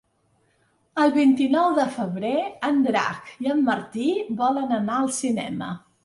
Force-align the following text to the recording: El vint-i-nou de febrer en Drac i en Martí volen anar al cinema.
El 1.01 1.11
vint-i-nou 1.17 1.67
de 1.79 1.83
febrer 1.97 2.31
en 2.69 2.79
Drac 2.87 3.27
i 3.47 3.51
en 3.55 3.61
Martí 3.67 4.07
volen 4.39 4.73
anar 4.79 4.97
al 5.03 5.13
cinema. 5.19 5.69